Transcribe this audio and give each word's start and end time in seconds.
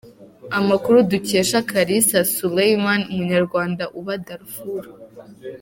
Amakuru 0.59 0.97
dukesha 1.11 1.57
Kalisa 1.69 2.19
Sulaiman, 2.33 3.01
umunyarwanda 3.11 3.83
uba 3.99 4.13
Darfur. 4.25 4.83